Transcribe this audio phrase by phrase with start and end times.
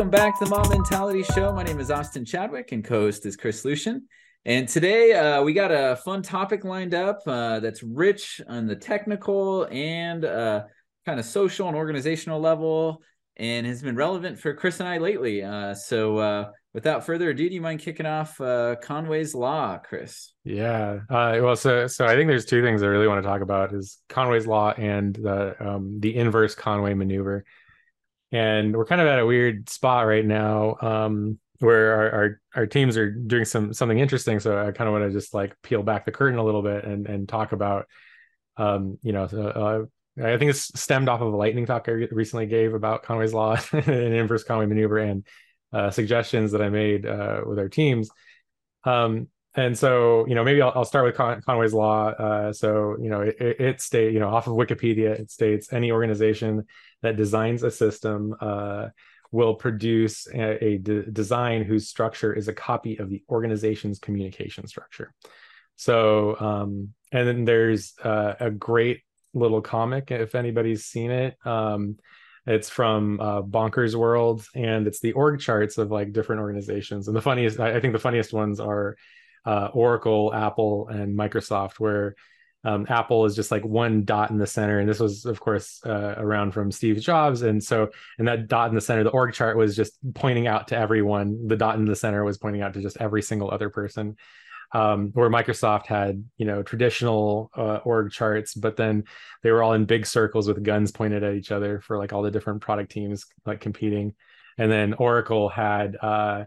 [0.00, 1.52] Welcome back to the Mob Mentality Show.
[1.52, 4.08] My name is Austin Chadwick, and co-host is Chris Lucian.
[4.46, 8.74] And today uh, we got a fun topic lined up uh, that's rich on the
[8.74, 10.64] technical and uh,
[11.04, 13.02] kind of social and organizational level,
[13.36, 15.42] and has been relevant for Chris and I lately.
[15.42, 20.32] Uh, so, uh, without further ado, do you mind kicking off uh, Conway's Law, Chris?
[20.44, 21.00] Yeah.
[21.10, 23.98] well, so so I think there's two things I really want to talk about: is
[24.08, 27.44] Conway's Law and the um, the inverse Conway maneuver
[28.32, 32.66] and we're kind of at a weird spot right now um, where our, our, our
[32.66, 34.40] teams are doing some something interesting.
[34.40, 36.84] So I kind of want to just like peel back the curtain a little bit
[36.84, 37.86] and and talk about
[38.56, 39.84] um, you know uh,
[40.22, 43.56] I think it's stemmed off of a lightning talk I recently gave about Conway's law
[43.72, 45.26] and inverse Conway maneuver and
[45.72, 48.10] uh, suggestions that I made uh, with our teams.
[48.84, 49.28] Um,
[49.60, 52.08] and so, you know, maybe I'll, I'll start with Con- Conway's law.
[52.08, 55.90] Uh, so, you know, it, it states, you know, off of Wikipedia, it states any
[55.92, 56.52] organization
[57.02, 58.88] that designs a system uh,
[59.30, 64.66] will produce a, a de- design whose structure is a copy of the organization's communication
[64.66, 65.12] structure.
[65.76, 71.36] So, um, and then there's uh, a great little comic if anybody's seen it.
[71.44, 71.96] Um,
[72.46, 77.06] it's from uh, Bonkers World, and it's the org charts of like different organizations.
[77.06, 78.96] And the funniest, I think, the funniest ones are
[79.44, 82.14] uh, Oracle, Apple, and Microsoft, where
[82.62, 84.80] um, Apple is just like one dot in the center.
[84.80, 87.42] And this was, of course, uh, around from Steve Jobs.
[87.42, 87.88] And so,
[88.18, 91.46] and that dot in the center, the org chart was just pointing out to everyone.
[91.46, 94.16] The dot in the center was pointing out to just every single other person.
[94.72, 99.02] Um, where Microsoft had, you know, traditional uh, org charts, but then
[99.42, 102.22] they were all in big circles with guns pointed at each other for like all
[102.22, 104.14] the different product teams like competing.
[104.58, 106.44] And then Oracle had, uh,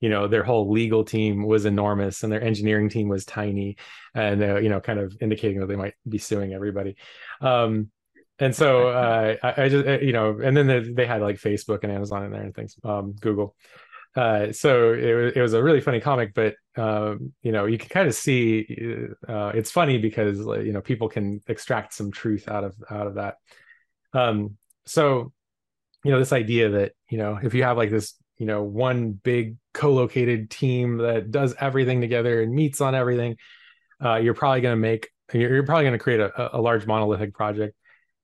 [0.00, 3.76] you know their whole legal team was enormous and their engineering team was tiny
[4.14, 6.96] and uh, you know kind of indicating that they might be suing everybody.
[7.40, 7.90] Um,
[8.38, 11.36] and so uh, I, I, just uh, you know and then they, they, had like
[11.36, 13.56] facebook and amazon in there and things um, google.
[14.14, 17.78] Uh, so it was, it was a really funny comic but um, you know you
[17.78, 22.48] can kind of see uh, it's funny because you know people can extract some truth
[22.48, 23.36] out of out of that.
[24.12, 25.32] Um, so
[26.04, 29.12] you know this idea that you know if you have like this you know one
[29.12, 33.36] big co-located team that does everything together and meets on everything
[34.04, 36.86] uh, you're probably going to make you're, you're probably going to create a, a, large
[36.86, 37.74] monolithic project.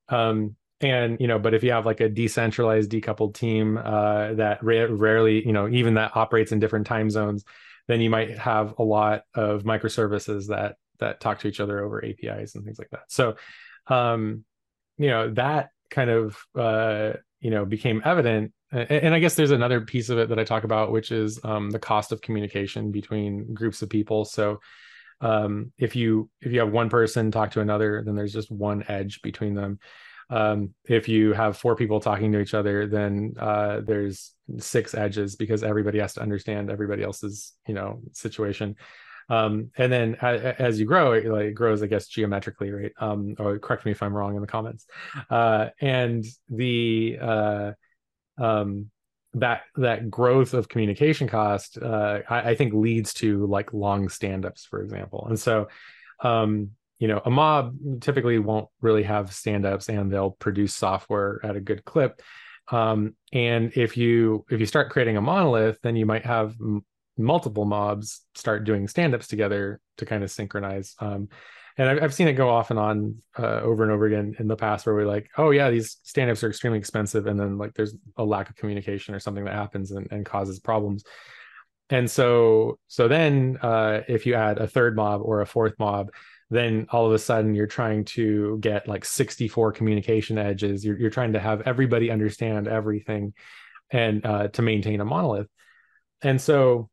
[0.07, 4.63] Um, and you know but if you have like a decentralized decoupled team uh, that
[4.63, 7.45] ra- rarely you know even that operates in different time zones
[7.87, 12.03] then you might have a lot of microservices that that talk to each other over
[12.03, 13.03] apis and things like that.
[13.09, 13.35] So
[13.87, 14.43] um,
[14.97, 17.13] you know that kind of uh,
[17.43, 20.63] you know became evident and i guess there's another piece of it that i talk
[20.63, 24.25] about which is um, the cost of communication between groups of people.
[24.25, 24.59] So
[25.21, 28.83] um, if you if you have one person talk to another then there's just one
[28.87, 29.79] edge between them.
[30.29, 35.35] Um, if you have four people talking to each other then uh, there's six edges
[35.35, 38.75] because everybody has to understand everybody else's you know situation
[39.29, 42.91] um, and then as, as, you grow it like grows i guess geometrically right?
[42.99, 44.85] Um, or correct me if i'm wrong in the comments.
[45.29, 47.71] Uh, and the uh,
[48.37, 48.89] um,
[49.35, 54.65] that that growth of communication cost uh, I, I, think leads to like long stand-ups
[54.65, 55.25] for example.
[55.27, 55.69] And so
[56.21, 61.55] um, you know a mob typically won't really have stand-ups and they'll produce software at
[61.55, 62.21] a good clip.
[62.71, 66.55] Um, and if you if you start creating a monolith then you might have
[67.17, 70.95] multiple mobs start doing stand-ups together to kind of synchronize.
[70.99, 71.29] Um,
[71.77, 74.47] and I've, I've seen it go off and on uh, over and over again in
[74.47, 77.27] the past where we're like oh yeah these stand-ups are extremely expensive.
[77.27, 80.59] And then like there's a lack of communication or something that happens and, and causes
[80.59, 81.03] problems.
[81.89, 86.11] And so so then uh, if you add a third mob or a fourth mob
[86.49, 90.85] then all of a sudden you're trying to get like 64 communication edges.
[90.85, 93.33] You're, you're trying to have everybody understand everything
[93.89, 95.47] and uh, to maintain a monolith.
[96.21, 96.89] And so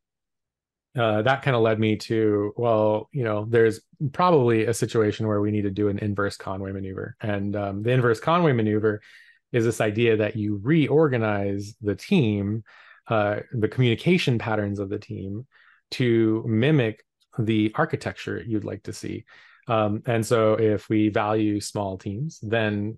[0.97, 3.79] uh, that kind of led me to well you know there's
[4.11, 7.15] probably a situation where we need to do an inverse conway maneuver.
[7.21, 9.01] And um, the inverse conway maneuver
[9.51, 12.63] is this idea that you reorganize the team
[13.07, 15.45] uh, the communication patterns of the team
[15.91, 17.03] to mimic
[17.39, 19.25] the architecture you'd like to see.
[19.67, 22.97] Um, and so if we value small teams then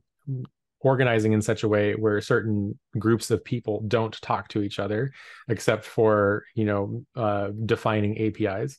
[0.84, 5.12] organizing in such a way where certain groups of people don't talk to each other
[5.48, 8.78] except for you know uh, defining apis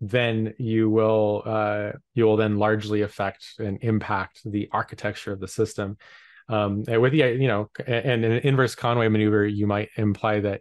[0.00, 5.48] then you will uh, you will then largely affect and impact the architecture of the
[5.48, 5.96] system.
[6.48, 10.60] Um, with the you know and an inverse conway maneuver you might imply that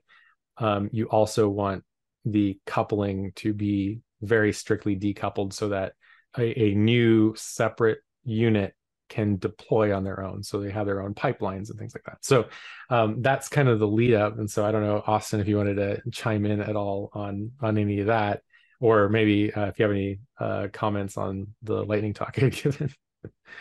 [0.57, 1.83] um, you also want
[2.23, 5.93] the coupling to be very strictly decoupled so that
[6.37, 8.73] a, a new separate unit
[9.13, 10.41] can deploy on their own.
[10.41, 12.25] So they have their own pipelines and things like that.
[12.25, 12.45] So
[12.89, 14.39] um, that's kind of the lead up.
[14.39, 17.51] And so I don't know, Austin, if you wanted to chime in at all on
[17.61, 18.41] on any of that,
[18.79, 22.91] or maybe uh, if you have any uh, comments on the lightning talk I've given.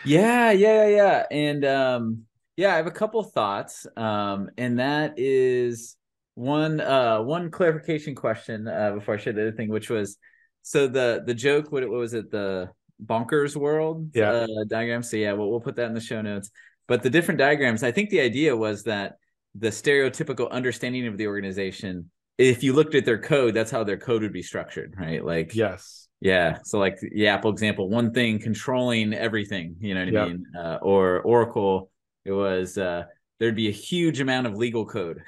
[0.03, 2.23] yeah, yeah, yeah, and um,
[2.57, 5.95] yeah, I have a couple thoughts, um, and that is
[6.35, 10.17] one uh one clarification question uh before I share the other thing, which was
[10.63, 12.71] so the the joke what, what was it the
[13.05, 14.31] bonkers world yeah.
[14.31, 15.03] uh, diagram.
[15.03, 16.49] So yeah, we'll we'll put that in the show notes.
[16.87, 19.15] But the different diagrams, I think the idea was that
[19.55, 23.97] the stereotypical understanding of the organization, if you looked at their code, that's how their
[23.97, 25.23] code would be structured, right?
[25.23, 26.59] Like yes, yeah.
[26.63, 30.45] So like the Apple example, one thing controlling everything, you know what I mean?
[30.57, 31.91] Uh, or Oracle,
[32.25, 33.03] it was uh,
[33.39, 35.21] there'd be a huge amount of legal code,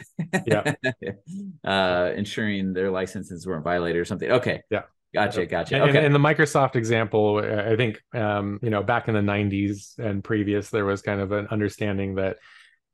[0.46, 0.74] yeah,
[1.64, 4.32] uh, ensuring their licenses weren't violated or something.
[4.32, 4.84] Okay, yeah.
[5.16, 5.82] Gotcha, gotcha.
[5.82, 5.98] Okay.
[5.98, 10.24] And, and, the Microsoft example, I think, um, you know, back in the '90s and
[10.24, 12.38] previous, there was kind of an understanding that,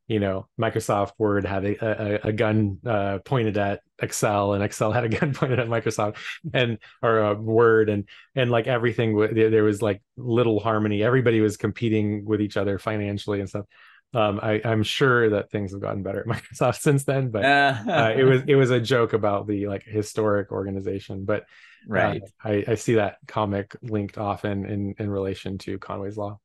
[0.07, 1.85] you know, Microsoft Word had a,
[2.25, 6.17] a, a gun uh, pointed at Excel, and Excel had a gun pointed at Microsoft,
[6.53, 11.03] and or uh, Word, and and like everything, there was like little harmony.
[11.03, 13.65] Everybody was competing with each other financially and stuff.
[14.13, 18.13] Um, I, am sure that things have gotten better at Microsoft since then, but uh,
[18.15, 21.25] it was it was a joke about the like historic organization.
[21.25, 21.45] But
[21.87, 26.39] right, uh, I, I see that comic linked often in in relation to Conway's Law.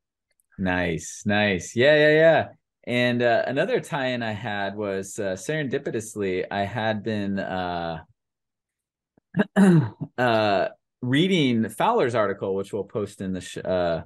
[0.58, 2.48] Nice, nice, yeah, yeah, yeah.
[2.86, 7.98] And uh, another tie-in I had was uh, serendipitously I had been uh,
[10.18, 10.68] uh,
[11.02, 14.02] reading Fowler's article, which we'll post in the sh- uh,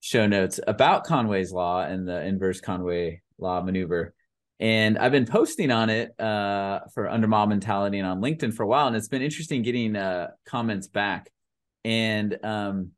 [0.00, 4.14] show notes about Conway's Law and the inverse Conway Law maneuver.
[4.62, 8.62] And I've been posting on it uh, for Under Mob Mentality and on LinkedIn for
[8.62, 11.32] a while, and it's been interesting getting uh, comments back.
[11.84, 12.92] And um,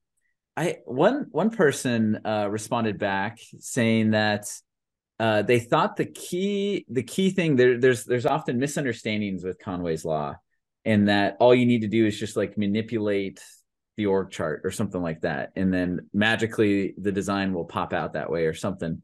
[0.58, 4.44] I one one person uh, responded back saying that
[5.18, 10.04] uh, they thought the key the key thing there there's there's often misunderstandings with Conway's
[10.04, 10.34] Law,
[10.84, 13.40] and that all you need to do is just like manipulate
[13.96, 18.14] the org chart or something like that and then magically the design will pop out
[18.14, 19.00] that way or something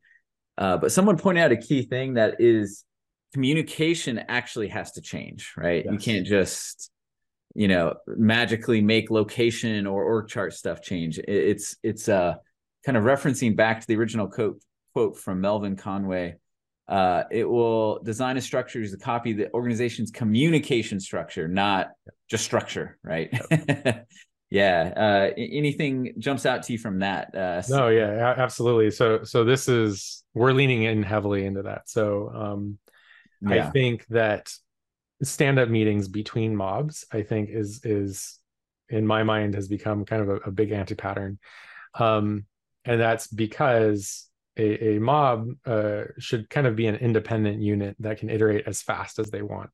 [0.61, 2.85] uh, but someone pointed out a key thing that is
[3.33, 5.93] communication actually has to change right yes.
[5.93, 6.91] you can't just
[7.55, 12.35] you know magically make location or org chart stuff change it's it's uh
[12.87, 14.61] kind of referencing back to the original quote
[14.93, 16.37] quote from melvin conway
[16.91, 21.91] uh, it will design a structure a copy of the organization's communication structure, not
[22.29, 23.31] just structure, right?
[23.51, 24.09] Yep.
[24.51, 28.91] yeah uh anything jumps out to you from that uh no yeah absolutely.
[28.91, 31.89] So so this is we're leaning in heavily into that.
[31.89, 32.79] So um
[33.41, 33.67] yeah.
[33.67, 34.53] i think that
[35.23, 38.39] stand-up meetings between mobs i think is is
[38.89, 41.39] in my mind has become kind of a, a big anti-pattern.
[41.95, 42.47] Um
[42.85, 48.19] and that's because a, a mob uh, should kind of be an independent unit that
[48.19, 49.71] can iterate as fast as they want.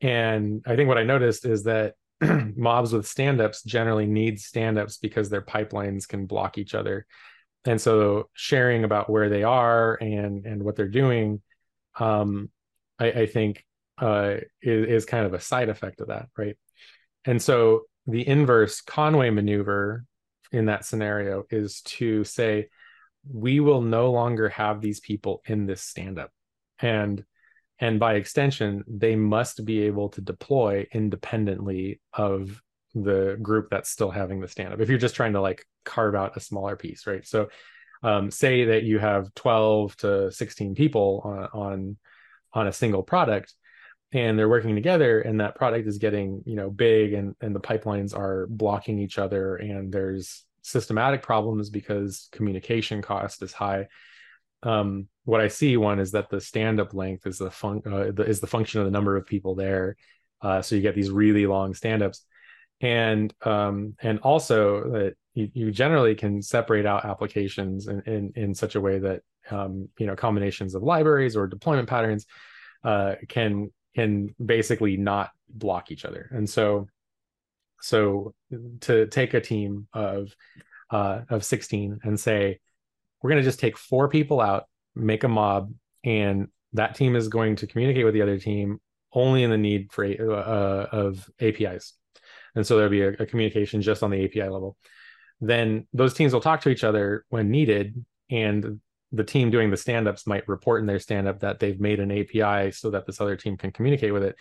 [0.00, 1.94] And i think what i noticed is that
[2.56, 7.06] mobs with stand-ups generally need stand-ups because their pipelines can block each other.
[7.64, 11.42] And so sharing about where they are and and what they're doing
[11.98, 12.50] um
[12.98, 13.64] i, I think
[13.98, 16.56] uh is, is kind of a side effect of that right?
[17.24, 20.04] And so the inverse conway maneuver
[20.50, 22.68] in that scenario is to say
[23.30, 26.30] we will no longer have these people in this stand-up.
[26.80, 27.24] And
[27.78, 32.62] and by extension they must be able to deploy independently of
[32.94, 36.14] the group that's still having the stand up if you're just trying to like carve
[36.14, 37.26] out a smaller piece right?
[37.26, 37.48] So
[38.04, 41.96] um, say that you have 12 to 16 people on, on
[42.54, 43.54] on a single product
[44.12, 47.60] and they're working together and that product is getting you know big and and the
[47.60, 53.88] pipelines are blocking each other and there's systematic problems because communication cost is high.
[54.62, 58.10] Um, what I see one is that the stand up length is the fun uh,
[58.12, 59.96] the, is the function of the number of people there.
[60.40, 62.24] Uh, so you get these really long stand ups,
[62.80, 68.54] and um, and also that you, you, generally can separate out applications in in, in
[68.54, 72.26] such a way that um, you know combinations of libraries or deployment patterns
[72.82, 76.28] uh, can can basically not block each other.
[76.32, 76.88] And so
[77.80, 78.34] so
[78.80, 80.34] to take a team of
[80.90, 82.58] uh, of 16 and say
[83.22, 84.64] we're going to just take four people out,
[84.94, 85.72] make a mob,
[86.04, 88.80] and that team is going to communicate with the other team
[89.12, 91.94] only in the need for uh, of APIs.
[92.54, 94.76] And so there'll be a, a communication just on the API level.
[95.40, 98.80] Then those teams will talk to each other when needed, and
[99.10, 102.72] the team doing the stand-ups might report in their stand-up that they've made an API
[102.72, 104.36] so that this other team can communicate with it.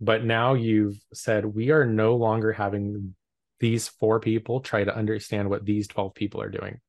[0.00, 3.14] But now you've said we are no longer having
[3.60, 6.80] these four people try to understand what these 12 people are doing.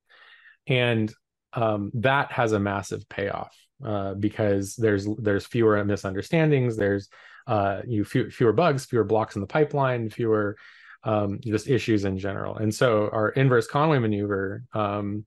[0.67, 1.13] And
[1.55, 7.09] um, that has a massive payoff uh, because there's there's fewer misunderstandings there's
[7.47, 10.57] uh, you few, fewer bugs fewer blocks in the pipeline fewer
[11.03, 15.25] um, just issues in general and so our inverse conway maneuver um,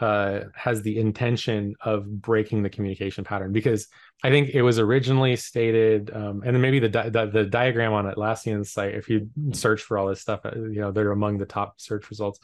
[0.00, 3.86] uh, has the intention of breaking the communication pattern because
[4.22, 7.92] I think it was originally stated, um, and then maybe the, di- the, the diagram
[7.92, 11.38] on Atlassian's site, if you search for all this stuff, uh, you know they're among
[11.38, 12.38] the top search results.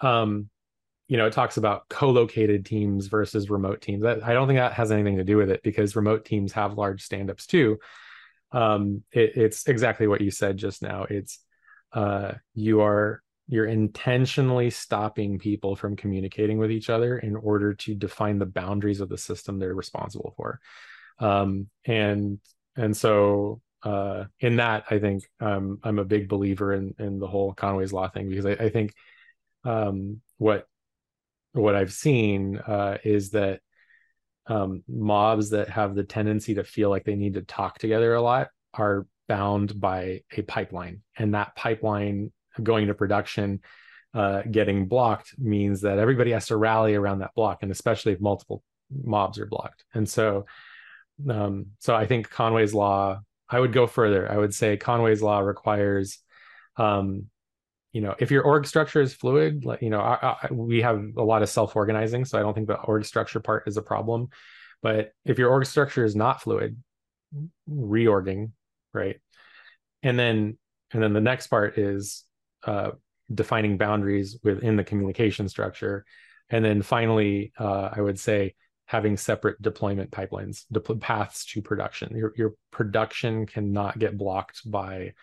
[0.00, 0.50] Um,
[1.08, 4.04] you know, it talks about co-located teams versus remote teams.
[4.04, 7.02] I, don't think that has anything to do with it because remote teams have large
[7.02, 7.78] stand-ups too.
[8.52, 11.04] Um, it, it's exactly what you said just now.
[11.10, 11.40] It's
[11.92, 17.94] uh, you are you're intentionally stopping people from communicating with each other in order to
[17.94, 20.60] define the boundaries of the system they're responsible for
[21.18, 22.38] um, and
[22.76, 27.26] and so uh, in that i think um, i'm a big believer in in the
[27.26, 28.94] whole conway's law thing because i, I think
[29.64, 30.66] um, what
[31.54, 33.60] what i've seen uh, is that
[34.46, 38.20] um, mobs that have the tendency to feel like they need to talk together a
[38.20, 41.02] lot are bound by a pipeline.
[41.16, 42.32] And that pipeline
[42.62, 43.60] going to production
[44.12, 48.20] uh, getting blocked means that everybody has to rally around that block and especially if
[48.20, 48.62] multiple
[49.02, 49.84] mobs are blocked.
[49.94, 50.46] And so
[51.28, 54.30] um, so i think conway's law i would go further.
[54.30, 56.18] I would say conway's law requires
[56.76, 57.26] um,
[57.94, 61.02] you know if your org structure is fluid like you know I, I, we have
[61.16, 64.28] a lot of self-organizing so i don't think the org structure part is a problem
[64.82, 66.76] but if your org structure is not fluid
[67.70, 68.50] reorging
[68.92, 69.16] right
[70.02, 70.58] and then
[70.92, 72.24] and then the next part is
[72.66, 72.92] uh,
[73.32, 76.04] defining boundaries within the communication structure.
[76.50, 78.54] And then finally, uh, I would say
[78.86, 80.64] having separate deployment pipelines,
[81.00, 82.16] paths to production.
[82.16, 85.14] Your, your production cannot get blocked by,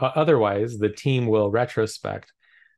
[0.00, 2.32] otherwise, the team will retrospect.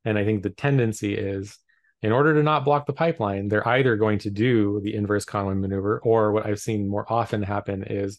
[0.05, 1.59] And I think the tendency is
[2.03, 5.55] in order to not block the pipeline, they're either going to do the inverse Conway
[5.55, 8.19] maneuver, or what I've seen more often happen is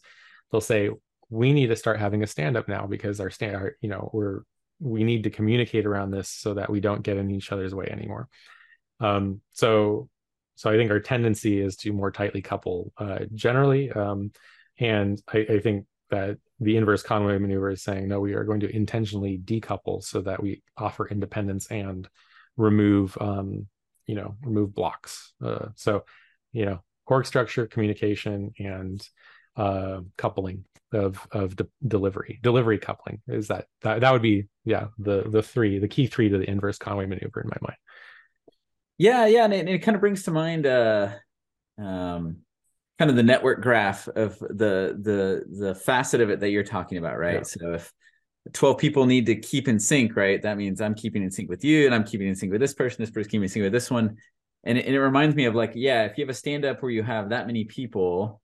[0.52, 0.90] they'll say,
[1.30, 4.44] we need to start having a stand up now because our stand, you know, we're
[4.80, 7.88] we need to communicate around this so that we don't get in each other's way
[7.90, 8.28] anymore.
[9.00, 10.10] Um, so,
[10.56, 14.32] so I think our tendency is to more tightly couple uh, generally, um,
[14.78, 18.60] and I, I, think that the inverse Conway maneuver is saying no, we are going
[18.60, 22.08] to intentionally decouple so that we offer independence and
[22.56, 23.68] remove, um,
[24.06, 25.34] you know, remove blocks.
[25.44, 26.06] Uh, so,
[26.52, 29.08] you know, org structure, communication, and
[29.58, 34.88] uh, coupling of of de- delivery delivery coupling is that, that that would be yeah
[35.00, 37.78] the the three the key three to the inverse conway maneuver in my mind
[39.00, 41.10] yeah yeah and it, it kind of brings to mind uh
[41.80, 42.38] um
[43.00, 46.98] kind of the network graph of the the the facet of it that you're talking
[46.98, 47.44] about right yeah.
[47.44, 47.92] so if
[48.52, 51.64] 12 people need to keep in sync right that means i'm keeping in sync with
[51.64, 53.72] you and i'm keeping in sync with this person this person keeping in sync with
[53.72, 54.18] this one
[54.66, 56.82] and it, and it reminds me of like yeah if you have a stand up
[56.82, 58.42] where you have that many people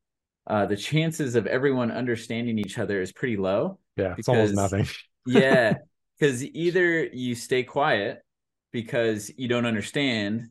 [0.50, 3.78] uh, the chances of everyone understanding each other is pretty low.
[3.96, 4.88] Yeah, because, it's almost nothing.
[5.26, 5.76] yeah,
[6.20, 8.24] because either you stay quiet
[8.72, 10.50] because you don't understand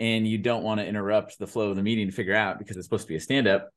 [0.00, 2.76] and you don't want to interrupt the flow of the meeting to figure out because
[2.76, 3.70] it's supposed to be a stand up,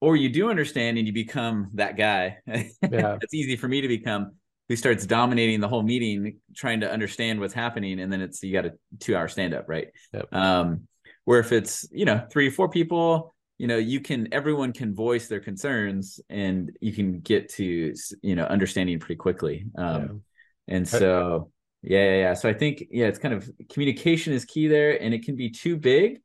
[0.00, 2.38] or you do understand and you become that guy.
[2.46, 4.32] Yeah, it's easy for me to become
[4.68, 8.52] who starts dominating the whole meeting, trying to understand what's happening, and then it's you
[8.52, 9.88] got a two hour stand up, right?
[10.12, 10.32] Yep.
[10.32, 10.88] Um,
[11.24, 14.94] where if it's you know three or four people you know you can everyone can
[14.94, 20.22] voice their concerns and you can get to you know understanding pretty quickly um
[20.66, 20.76] yeah.
[20.76, 21.50] and so
[21.86, 25.14] yeah, yeah yeah so i think yeah it's kind of communication is key there and
[25.14, 26.20] it can be too big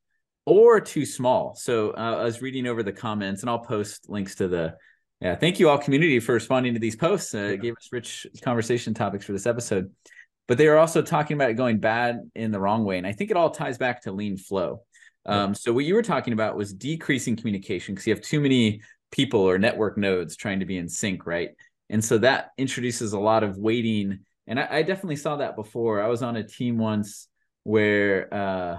[0.46, 4.36] or too small so uh, i was reading over the comments and i'll post links
[4.36, 4.75] to the
[5.20, 7.50] yeah thank you all community for responding to these posts uh, yeah.
[7.50, 9.91] it gave us rich conversation topics for this episode
[10.48, 13.12] but they are also talking about it going bad in the wrong way and i
[13.12, 14.82] think it all ties back to lean flow
[15.25, 18.82] um, so what you were talking about was decreasing communication because you have too many
[19.12, 21.51] people or network nodes trying to be in sync, right?
[21.89, 24.20] And so that introduces a lot of waiting.
[24.48, 26.01] And I, I definitely saw that before.
[26.01, 27.27] I was on a team once
[27.63, 28.77] where uh,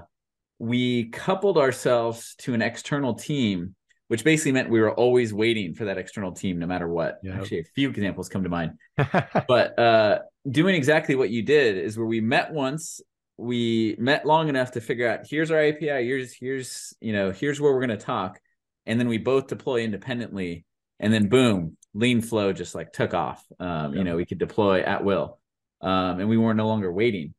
[0.59, 3.75] we coupled ourselves to an external team,
[4.09, 7.19] which basically meant we were always waiting for that external team, no matter what.
[7.23, 7.35] Yep.
[7.35, 8.73] Actually, a few examples come to mind.
[8.97, 13.01] but uh, doing exactly what you did is where we met once
[13.43, 17.61] we met long enough to figure out here's our API, here's here's you know here's
[17.61, 18.41] where we're going to talk,
[18.87, 20.65] and then we both deploy independently,
[21.01, 23.45] and then boom, lean flow just like took off.
[23.59, 25.39] Um, You know, we could deploy at will,
[25.83, 27.35] um, and we were no longer waiting,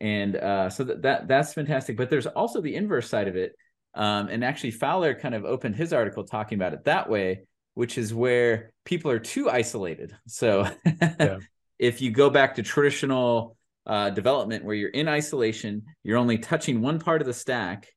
[0.00, 1.96] and uh, so that, that that's fantastic.
[1.96, 3.54] But there's also the inverse side of it,
[3.94, 7.42] um, and actually Fowler kind of opened his article talking about it that way,
[7.74, 10.16] which is where people are too isolated.
[10.26, 10.68] So
[11.00, 11.38] yeah.
[11.78, 16.82] if you go back to traditional uh, development where you're in isolation, you're only touching
[16.82, 17.88] one part of the stack,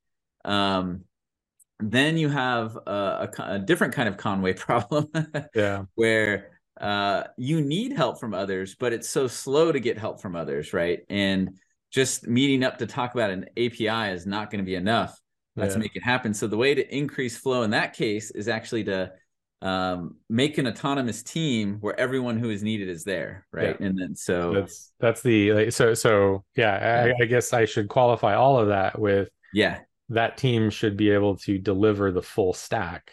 [0.45, 1.03] Um,
[1.79, 5.09] then you have a, a, a, different kind of Conway problem,
[5.55, 6.50] yeah, where
[6.81, 10.73] uh, you need help from others, but it's so slow to get help from others,
[10.73, 11.01] right?
[11.09, 11.59] And
[11.91, 15.19] just meeting up to talk about an API is not going to be enough
[15.55, 15.67] yeah.
[15.67, 16.33] to make it happen.
[16.33, 19.11] So the way to increase flow in that case is actually to
[19.61, 23.77] um, make an autonomous team where everyone who is needed is there, right?
[23.79, 23.87] Yeah.
[23.87, 27.13] And then so that's that's the like, so so yeah, yeah.
[27.19, 31.11] I, I guess I should qualify all of that with yeah that team should be
[31.11, 33.11] able to deliver the full stack.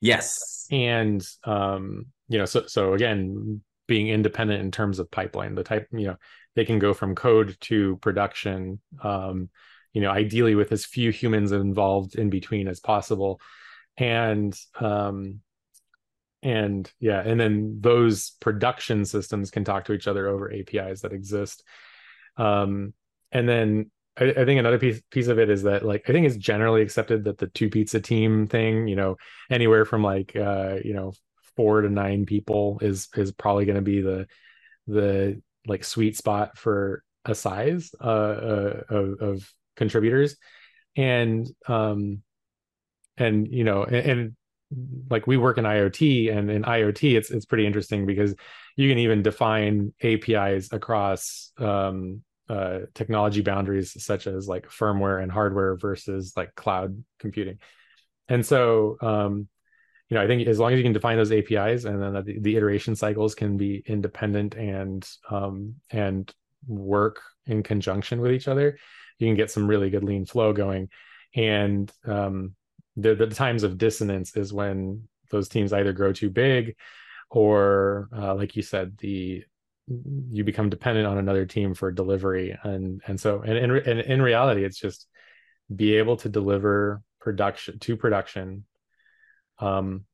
[0.00, 5.64] Yes, and um, you know, so so again, being independent in terms of pipeline, the
[5.64, 6.16] type you know
[6.54, 8.80] they can go from code to production.
[9.02, 9.50] Um,
[9.92, 13.40] you know, ideally with as few humans involved in between as possible,
[13.96, 15.40] and um,
[16.42, 21.12] and yeah and then those production systems can talk to each other over apis that
[21.12, 21.64] exist
[22.36, 22.94] um,
[23.32, 26.26] and then I, I, think another piece piece of it is that like i think
[26.26, 29.16] it's generally accepted that the two pizza team thing you know
[29.50, 31.12] anywhere from like uh you know
[31.58, 34.28] four to nine people is is probably going to be the
[34.86, 40.36] the like sweet spot for a size uh, uh of, of contributors
[40.96, 42.22] and um
[43.16, 44.36] and you know and, and
[45.10, 48.36] like we work in IoT and in IoT it's it's pretty interesting because
[48.76, 55.32] you can even define APIs across um, uh, technology boundaries such as like firmware and
[55.32, 57.58] hardware versus like cloud computing.
[58.28, 59.48] And so um,
[60.08, 62.38] you know I think as long as you can define those APIs and then the,
[62.40, 66.32] the iteration cycles can be independent and um, and
[66.66, 68.78] work in conjunction with each other,
[69.18, 70.88] you can get some really good lean flow going.
[71.34, 72.54] And um,
[72.96, 76.74] the, the times of dissonance is when those teams either grow too big
[77.30, 79.44] or uh, like you said the
[80.30, 84.20] you become dependent on another team for delivery and and so and, and, and in
[84.20, 85.06] reality it's just
[85.74, 88.64] be able to deliver production to production
[89.60, 90.04] um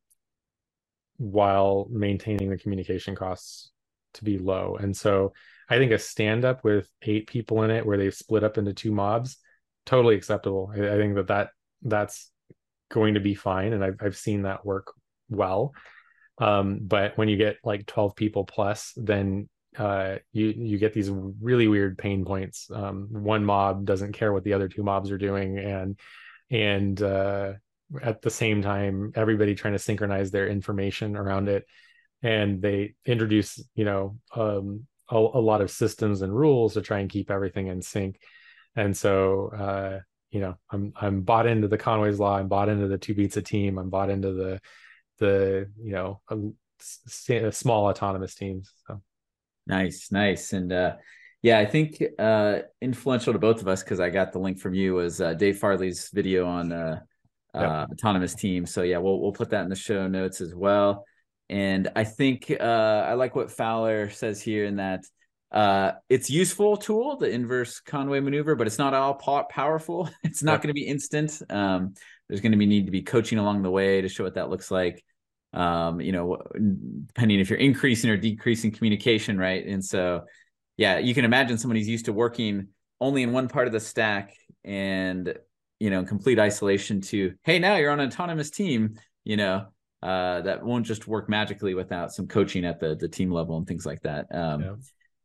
[1.17, 3.71] while maintaining the communication costs
[4.15, 4.77] to be low.
[4.81, 5.33] And so
[5.71, 8.75] i think a stand up with eight people in it where they've split up into
[8.75, 9.39] two mobs
[9.87, 10.73] totally acceptable.
[10.75, 11.51] I, I think that that
[11.83, 12.31] that's
[12.91, 14.93] going to be fine and I've, I've seen that work
[15.29, 15.73] well.
[16.39, 21.11] Um, but when you get like 12 people plus then uh, you you get these
[21.11, 22.71] really weird pain points.
[22.73, 25.99] Um, one mob doesn't care what the other two mobs are doing and
[26.51, 27.55] and uh,
[28.03, 31.67] at the same time everybody trying to synchronize their information around it.
[32.23, 37.01] And they introduce you know um, a, a, lot of systems and rules to try
[37.01, 38.19] and keep everything in sync.
[38.77, 42.37] And so uh, you know i'm i'm bought into the conway's law.
[42.37, 43.79] I'm bought into the two pizza team.
[43.79, 44.61] I'm bought into the
[45.19, 46.37] the you know a,
[47.35, 49.01] a small autonomous teams so.
[49.67, 50.53] Nice nice.
[50.53, 50.97] And uh
[51.45, 54.73] yeah i think uh influential to both of us because i got the link from
[54.73, 56.99] you was uh, dave farley's video on uh,
[57.55, 57.89] uh yep.
[57.93, 58.67] autonomous team.
[58.67, 61.05] so yeah we'll, we'll put that in the show notes as well
[61.49, 65.05] and i think uh i like what fowler says here in that
[65.55, 70.11] uh, it's useful tool, the inverse Conway maneuver, but it's not all powerful.
[70.25, 71.41] It's not going to be instant.
[71.49, 71.95] Um,
[72.29, 74.51] there's going to be need to be coaching along the way to show what that
[74.51, 75.05] looks like.
[75.53, 76.39] Um, you know,
[77.07, 79.65] depending if you're increasing or decreasing communication, right?
[79.65, 80.25] And so,
[80.77, 82.69] yeah, you can imagine who's used to working
[83.01, 85.39] only in one part of the stack and
[85.79, 88.99] you know, complete isolation to, hey, now you're on an autonomous team.
[89.25, 89.67] You know,
[90.03, 93.67] uh, that won't just work magically without some coaching at the the team level and
[93.67, 94.27] things like that.
[94.31, 94.75] Um, yeah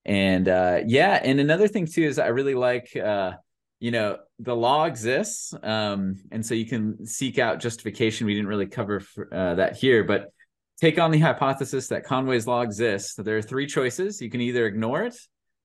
[0.06, 3.32] and uh, yeah and another thing too is i really like uh,
[3.80, 8.50] you know the law exists um, and so you can seek out justification we didn't
[8.50, 10.32] really cover for, uh, that here but
[10.80, 14.42] take on the hypothesis that conway's law exists so there are three choices you can
[14.42, 15.16] either ignore it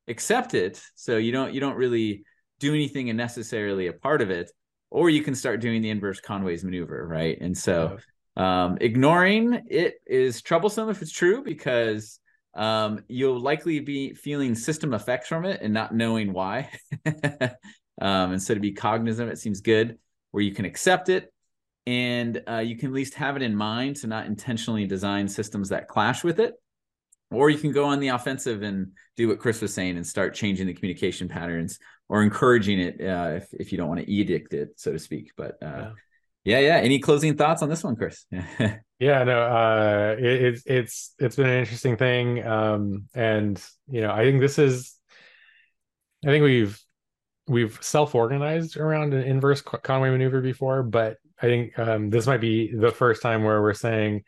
[0.08, 2.24] accept it so you don't you don't really
[2.60, 4.50] do anything and necessarily a part of it
[4.94, 7.98] or you can start doing the inverse conway's maneuver right and so
[8.36, 12.18] um, ignoring it is troublesome if it's true because
[12.54, 16.70] um, you'll likely be feeling system effects from it and not knowing why.
[17.06, 19.98] um, and so to be cognizant, it seems good
[20.30, 21.32] where you can accept it
[21.86, 25.68] and uh, you can at least have it in mind to not intentionally design systems
[25.68, 26.54] that clash with it.
[27.30, 30.34] Or you can go on the offensive and do what Chris was saying and start
[30.34, 31.78] changing the communication patterns
[32.08, 35.32] or encouraging it uh, if, if you don't want to edict it, so to speak.
[35.36, 35.92] But uh,
[36.44, 36.58] yeah.
[36.58, 36.76] yeah, yeah.
[36.76, 38.26] Any closing thoughts on this one, Chris?
[39.00, 44.10] Yeah, no, uh, it, it's it's it's been an interesting thing, um, and you know,
[44.10, 44.94] I think this is,
[46.24, 46.80] I think we've
[47.48, 52.72] we've self-organized around an inverse Conway maneuver before, but I think um, this might be
[52.74, 54.22] the first time where we're saying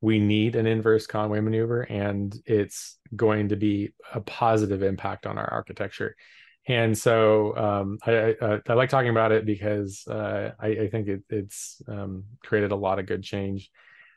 [0.00, 5.38] we need an inverse Conway maneuver, and it's going to be a positive impact on
[5.38, 6.16] our architecture.
[6.66, 11.08] And so um, I, I, I, like talking about it because uh, I, I, think
[11.08, 13.70] it, it's um, created a lot of good change.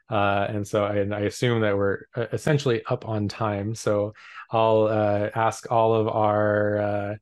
[0.10, 3.74] Uh, and so I, and I, assume that we're uh, essentially up on time.
[3.74, 4.14] So
[4.52, 7.16] I'll uh, ask all of our uh,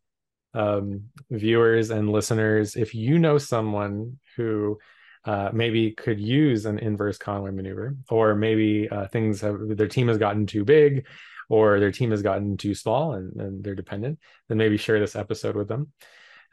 [0.60, 4.80] um, viewers and listeners if you know someone who
[5.24, 10.18] uh, maybe could use an inverse Conway maneuver, or maybe things have their team has
[10.18, 11.06] gotten too big
[11.52, 15.18] or their team has gotten too small and, and they're dependent, then maybe share this
[15.18, 15.92] episode with them.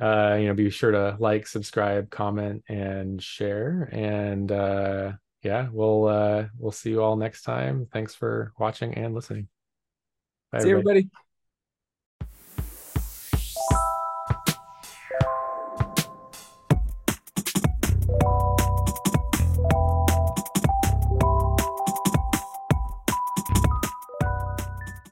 [0.01, 3.89] Uh, you know, be sure to like, subscribe, comment, and share.
[3.93, 5.13] And uh,
[5.45, 7.87] yeah, we'll uh, we'll see you all next time.
[7.93, 9.47] Thanks for watching and listening.
[10.51, 10.99] Bye, see everybody.
[10.99, 11.28] everybody.